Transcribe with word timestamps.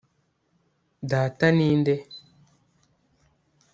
data 1.09 1.47
ni 1.55 1.67
nde 1.79 1.95